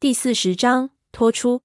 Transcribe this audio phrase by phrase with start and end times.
[0.00, 1.60] 第四十章拖出。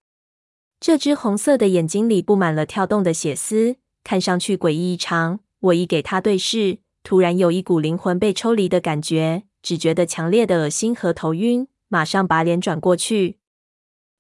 [0.82, 5.39] 这只红色的眼睛里布满了跳动的血丝，看上去诡异异常。
[5.61, 13.38] 我一给他对视，突然有一股灵魂被抽离的感觉，只觉得强烈的恶心和头晕，马上把脸转过去。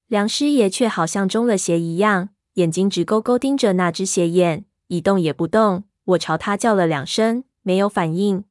[0.07, 5.83] 梁师爷却好像中了邪一样，眼睛直勾勾盯着那只邪眼，一动也不动。
[6.05, 8.45] 我朝他叫了两声，没有反应。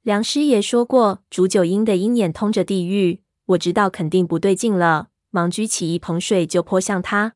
[0.00, 3.20] 梁师爷说过，煮九阴的鹰眼通着地狱。
[3.50, 7.34] 我知道肯定不对劲了，忙举起一盆水就泼向他。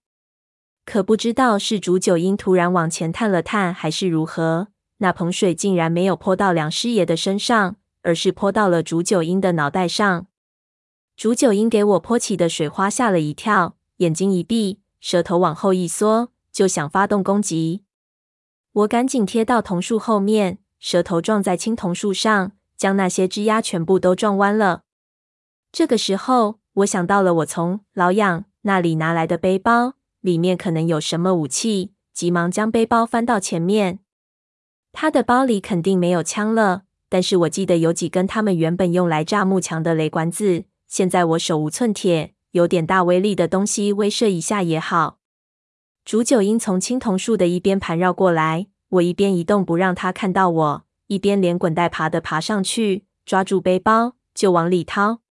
[0.84, 10.27] 可不知道是煮酒鹰突然往前探了探，还是如何，那盆水竟然没有泼到梁师爷的身上，而是泼到了煮酒鹰的脑袋上。
[11.16, 17.83] 煮酒鹰给我泼起的水花吓了一跳，眼睛一闭，舌头往后一缩，就想发动攻击。
[18.73, 24.84] 我赶紧贴到桐树后面，舌头撞在青铜树上，将那些枝丫全部都撞弯了。
[25.74, 33.99] 这个时候，我想到了我从老养那里拿来的背包，里面可能有什么武器，急忙将背包翻到前面。
[34.93, 40.66] 他的包里肯定没有枪了，但是我记得有几根他们原本用来炸幕墙的雷管子。
[40.87, 45.18] 现在我手无寸铁，有点大威力的东西威慑一下也好。
[46.04, 55.24] 竹九英从青铜树的一边盘绕过来，我一边移动不让他看到我，一边连滚带爬的爬上去，抓住背包就往里掏。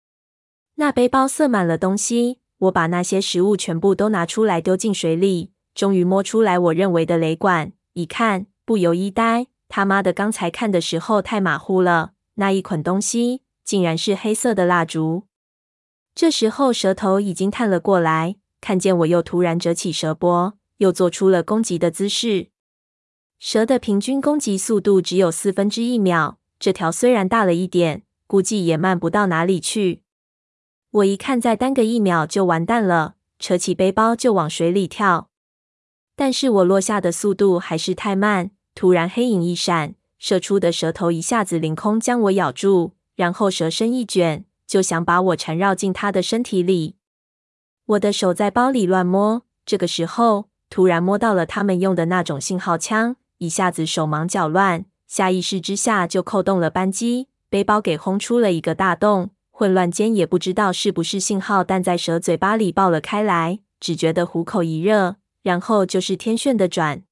[0.82, 15.28] 那背包塞满了东西，我把那些食物全部都拿出来丢进水里，终于摸出来我认为的雷管，一看不由一呆，他妈的，刚才看的时候太马虎了，那一捆东西竟然是黑色的蜡烛。
[16.16, 22.48] 这时候蛇头已经探了过来，看见我又突然折起蛇脖，又做出了攻击的姿势。
[23.38, 30.01] 蛇的平均攻击速度只有四分之一秒，这条虽然大了一点，估计也慢不到哪里去。
[30.92, 35.30] 我一看，再耽搁一秒就完蛋了，扯起背包就往水里跳。
[36.18, 46.98] 但是我落下的速度还是太慢，突然黑影一闪，射出的蛇头一下子凌空将我咬住，然后蛇身一卷，就想把我缠绕进他的身体里。
[47.86, 59.30] 我的手在包里乱摸，这个时候突然摸到了他们用的那种信号枪，一下子手忙脚乱，下意识之下就扣动了扳机，背包给轰出了一个大洞。
[59.62, 67.04] 混乱间，也不知道是不是信号弹在蛇嘴巴里爆了开来，只觉得虎口一热，然后就是天旋地转。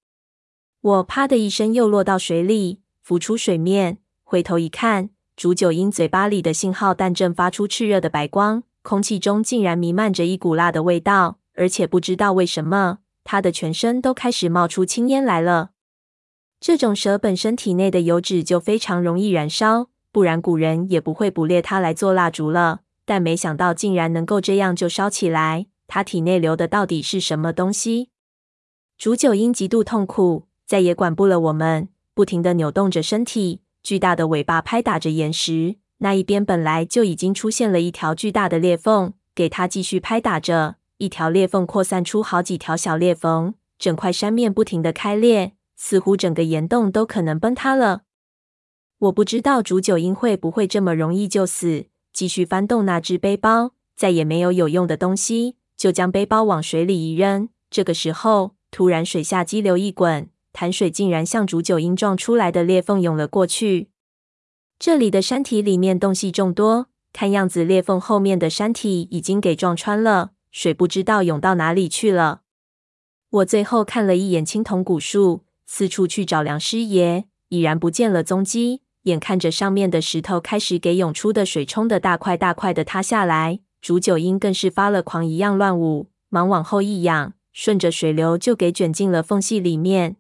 [0.81, 15.69] 我啪的一声又落到水里，浮出水面，回头一看，竹九鹰嘴巴里的信号弹正发出炽热的白光，空气中竟然弥漫着一股辣的味道，而且不知道为什么，它的全身都开始冒出青烟来了。
[16.59, 19.89] 这种蛇本身体内的油脂就非常容易燃烧。
[20.11, 22.81] 不然古人也不会捕猎它来做蜡烛了。
[23.05, 25.65] 但没想到竟然能够这样就烧起来。
[25.87, 28.09] 它体内流的到底是什么东西？
[28.97, 35.77] 煮酒鹰极度痛苦，再也管不了我们，不停地扭动着身体，巨大的尾巴拍打着岩石。
[35.97, 48.03] 那一边本来就已经出现了一条巨大的裂缝，给它继续拍打着，一条裂缝扩散出好几条小裂缝，整块山面不停地开裂，似乎整个岩洞都可能崩塌了。
[48.99, 51.85] 我不知道煮九英会不会这么容易就死。
[52.11, 57.47] 继续翻动那只背包，再也没有有用的东西，就将背包往水里一扔。
[57.69, 63.89] 这个时候，突然水下激流一滚，潭水竟然向煮九英撞出来的裂缝涌了过去。
[64.77, 72.41] 这里的山体里面洞隙众多，看样子裂缝后面的山体已经给撞穿了，水不知道涌到哪里去了。
[73.29, 78.81] 我最后看了一眼青铜古树，四处去找梁师爷，已然不见了踪迹。
[79.03, 90.17] 眼看着上面的石头开始给涌出的水冲得大块大块的塌下来，煮酒鹰更是发了狂一样乱舞，忙往后一仰，顺着水流就给卷进了缝隙里面。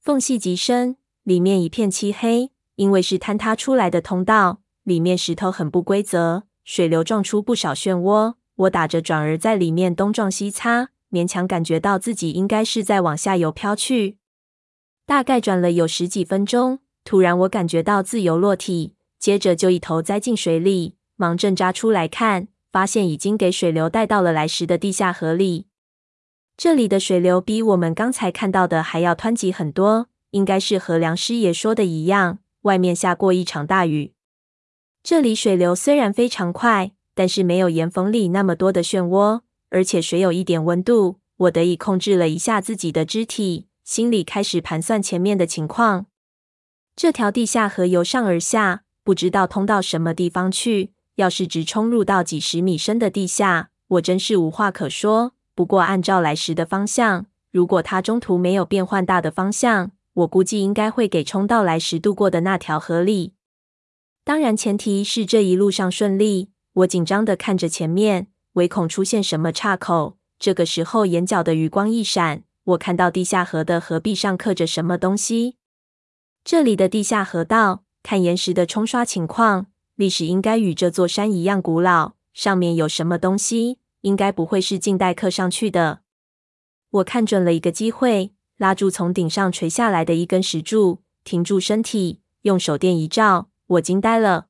[0.00, 8.34] 缝隙极深，里面一片漆黑，因为是坍塌出来的通道，里面石头很不规则，水流撞出不少漩涡。
[8.56, 14.18] 我打着转儿在里面东撞西擦，勉强感觉到自己应该是在往下游飘去。
[15.06, 16.80] 大概转了有十几分钟。
[17.04, 25.66] 突然，我感觉到自由落体，接着就一头栽进水里，忙挣扎出来看，发现已经给水流带到了来时的地下河里。
[26.56, 34.12] 这里的水流比我们刚才看到的还要湍急很多，应该是和梁师爷说的一样，外面下过一场大雨。
[35.02, 39.40] 这里水流虽然非常快，但是没有岩缝里那么多的漩涡，
[39.70, 41.18] 而且水有一点温度。
[41.38, 46.06] 我得以控制了一下自己的肢体，心里开始盘算前面的情况。
[47.02, 50.92] 这条地下河由上而下，不知道通到什么地方去。
[51.16, 55.32] 要是直冲入到几十米深的地下，我真是无话可说。
[55.56, 63.32] 不过按照来时的方向，如果它中途没有变换大的方向，我估计应该会给冲到来时渡过的那条河里。
[64.22, 66.50] 当然，前提是这一路上顺利。
[66.74, 70.16] 我紧张地看着前面，唯恐出现什么岔口。
[70.38, 75.56] 这个时候，眼角的余光一闪，我看到地下河的河壁上刻着什么东西。
[76.44, 82.14] 这里的地下河道，看岩石的冲刷情况，历史应该与这座山一样古老。
[82.34, 83.78] 上面有什么东西？
[84.00, 86.00] 应该不会是近代刻上去的。
[86.90, 94.46] 我看准了一个机会，拉住从顶上垂下来的一根石柱，停住身体，用手电一照，我惊呆了。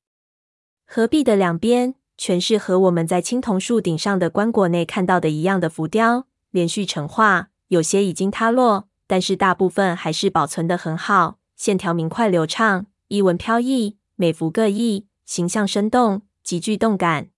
[0.87, 17.29] 河壁的两边全是和我们在青铜树顶上的棺椁内看到的一样的浮雕，连续成画，有些已经塌落，但是大部分还是保存得很好，线条明快流畅，衣纹飘逸，每幅各异，形象生动，极具动感。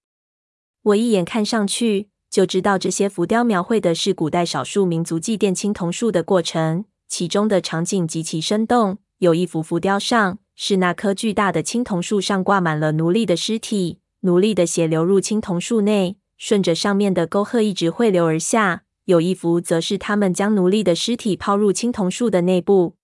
[0.82, 8.97] 我一眼看上去就知道，这些浮雕描绘的是古代少数民族祭奠青铜树的过程，其中的场景极其生动。
[9.19, 18.85] 有一幅浮雕上是那棵巨大的青铜树上挂满了奴隶的尸体，奴隶的血流入青铜树内，顺着上面的沟壑一直汇流而下。
[19.05, 22.94] 有一幅则是他们将奴隶的尸体抛入青铜树的内部，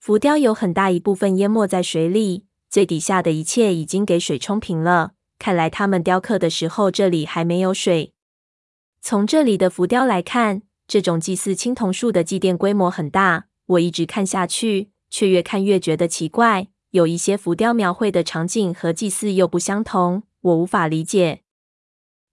[0.00, 5.12] 浮雕有很大一部分淹没在水里，最底下的一切已经给水冲平了。
[5.38, 8.14] 看来他们雕刻的时候，这里还没有水。
[9.02, 13.48] 从这里的浮雕来看，这种祭祀青铜树的祭奠规模很大。
[13.66, 16.68] 我一直看下去，却越看越觉得奇怪。
[16.92, 21.42] 有一些浮雕描绘的场景和祭祀又不相同，我无法理解。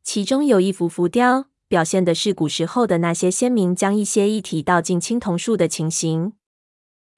[0.03, 6.31] 其中有一幅浮雕，表现的是古时候的那些先民将一些遗体倒进青铜树的情形。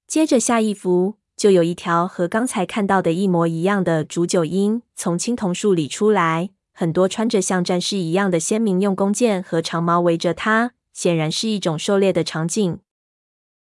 [0.10, 1.20] 接着下一幅。
[1.38, 12.80] 就有一条和刚才看到的一模一样的煮酒鹰从青铜树里出来，很多穿着像战士一样的先民用弓箭和长矛围着它，显然是一种狩猎的场景。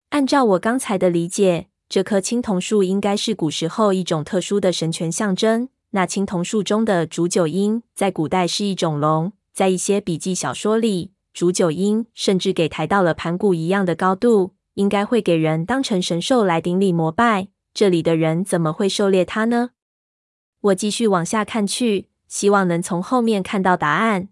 [0.10, 5.69] 按照我刚才的理解，这棵青铜树应该是古时候一种特殊的神权象征。
[5.92, 17.50] 那青铜树中的煮酒鹰在古代是一种龙，在一些笔记小说里，煮酒鹰甚至给抬到了盘古一样的高度，应该会给人当成神兽来顶礼膜拜。
[17.74, 19.71] 这里的人怎么会狩猎它呢？
[20.62, 24.30] 我继续往下看去，希望能从后面看到答案。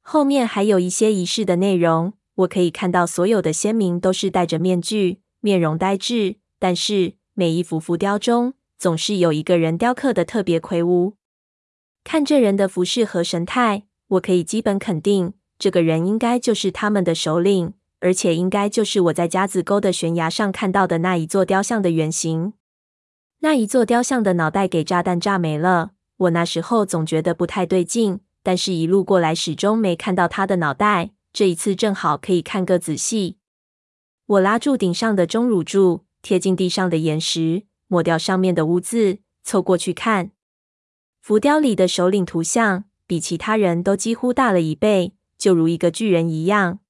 [0.00, 6.36] 后面还有一些仪式的内容，我可以看到所有的先民都是戴着面具，面容呆滞。
[6.58, 11.14] 但是每一幅浮雕中，总是有一个人雕刻的特别魁梧。
[12.02, 22.52] 看这人的服饰和神态，我可以基本肯定，这个人应该就是他们的首领，而且应该就是我在夹子沟的悬崖上看到的那一座雕像的原型。
[23.40, 31.10] 那一座雕像的脑袋给炸弹炸没了，我那时候总觉得不太对劲，但是一路过来始终没看到他的脑袋。
[31.32, 33.36] 这一次正好可以看个仔细。
[34.26, 40.32] 我拉住顶上的钟乳柱，贴近地上的岩石，抹掉上面的污渍，凑过去看。
[41.20, 46.80] 浮雕里的首领图像比其他人都几乎大了一倍，就如一个巨人一样。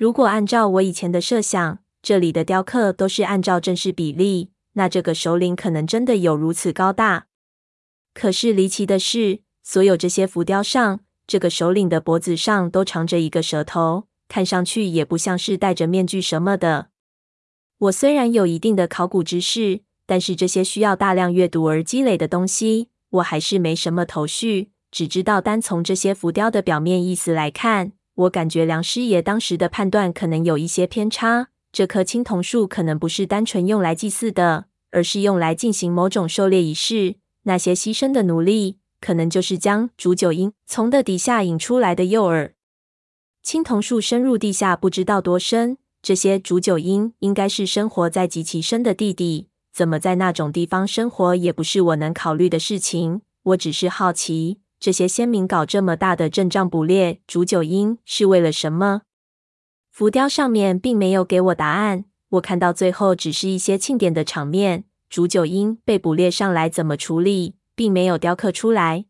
[0.00, 4.50] 如果按照我以前的设想，这里的雕刻都是按照正式比例。
[4.72, 7.26] 那这个首领可能真的有如此高大，
[8.14, 16.88] 可是离奇的是，所有这些浮雕上，这个首领的脖子上都长着一个舌头，看上去也不像是戴着面具什么的。
[17.76, 24.70] 我虽然有一定的考古知识，但是这些需要大量阅读而积累的东西，我还是没什么头绪。
[24.90, 31.48] 只知道单从这些浮雕的表面意思来看，我感觉梁师爷当时的判断可能有一些偏差。
[31.72, 37.16] 这棵青铜树可能不是单纯用来祭祀的，而是用来进行某种狩猎仪式。
[37.44, 42.52] 那些牺牲的奴隶，可能就是将煮酒鹰从的底下引出来的诱饵。
[43.42, 49.48] 青铜树深入地下不知道多深，这些煮酒鹰应该是生活在极其深的地底。
[49.72, 53.22] 怎么在那种地方生活，也不是我能考虑的事情。
[53.44, 59.02] 我只是好奇，这些先民搞这么大的阵仗捕猎煮酒鹰是为了什么？
[59.90, 64.84] 浮雕上面并没有给我答案，我看到最后只是一些庆典的场面。
[65.10, 69.04] 煮酒鹰被捕猎上来怎么处理，并没有雕刻出来。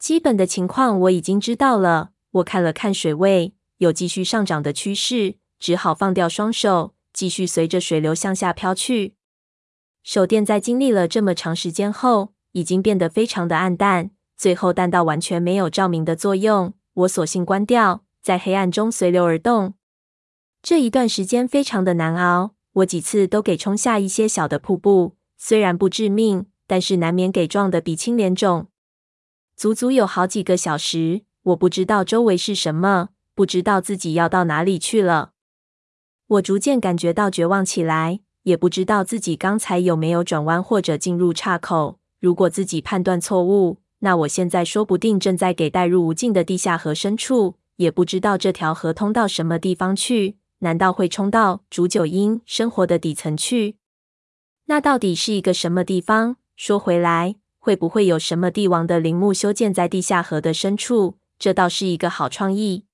[0.00, 2.10] 基本的情况我已经知道了。
[2.32, 9.14] 我看了看水位，有继续上涨的趋势，只好放掉双手，继续随着水流向下飘去。
[10.02, 14.10] 手电在经历了这么长时间后，已经变得非常的暗淡，
[14.42, 16.74] 最后淡到完全没有照明的作用。
[16.94, 19.74] 我索性关掉，在黑暗中随流而动。
[20.60, 28.66] 这一段时间非常的难熬，我几次都给冲下一些小的瀑布，虽然不致命，但是难免给撞得鼻青脸肿。
[29.54, 35.34] 足足有好几个小时，我不知道周围是什么，不知道自己要到哪里去了。
[36.26, 42.00] 我逐渐感觉到绝望起来，也不知道自己刚才有没有转弯或者进入岔口。
[42.18, 50.38] 如果自己判断错误，那我现在说不定正在给带入无尽的地下河深处，也不知道这条河通到什么地方去。
[50.58, 53.76] 难道会冲到煮酒鹰生活的底层去？
[54.66, 56.36] 那到底是一个什么地方？
[56.56, 61.18] 说回来，会不会有什么帝王的陵墓修建在地下河的深处？
[61.38, 62.84] 这倒是一个好创意。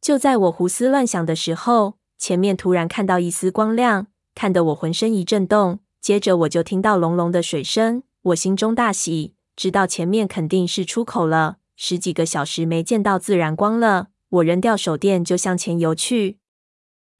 [0.00, 5.80] 就在我胡思乱想的时候，前面突然看到一丝光亮，看得我浑身一震动。
[6.00, 11.56] 接着我就听到隆隆的水声，我心中大喜，知道前面肯定是出口了。
[11.74, 16.38] 十几个小时没见到自然光了，我扔掉手电就向前游去。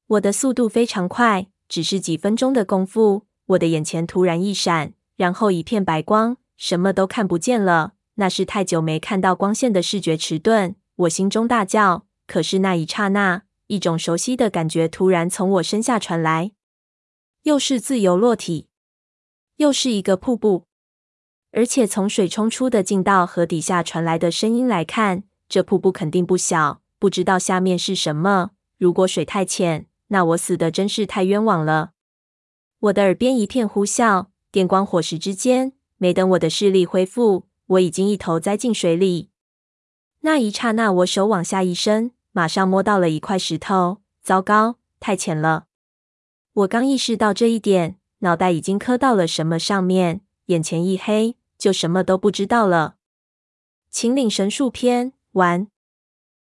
[0.07, 7.95] 我的速度非常快，只是几分钟的功夫，我的眼前突然一闪，然后一片白光，什么都看不见了。
[8.14, 12.07] 那是太久没看到光线的视觉迟钝，我心中大叫。
[12.28, 16.52] 可是那一刹那，一种熟悉的感觉突然从我身下传来，
[17.42, 18.68] 又是自由落体，
[19.57, 20.67] 又是一个瀑布，
[21.52, 26.80] 而且从水冲出的进到河底下传来的声音来看，这瀑布肯定不小。
[26.98, 29.86] 不知道下面是什么，如果水太浅。
[30.08, 31.90] 那我死的真是太冤枉了！
[32.80, 39.28] 我的耳边一片呼啸，电光火石之间，没等我的视力恢复，我已经一头栽进水里。
[40.20, 43.98] 那一刹那，我手往下一伸，马上摸到了一块石头。
[44.22, 45.66] 糟糕，太浅了！
[46.54, 52.96] 我刚意识到这一点，脑袋已经磕到了什么上面，眼前一黑，就什么都不知道了。
[53.90, 55.68] 秦岭神树篇完。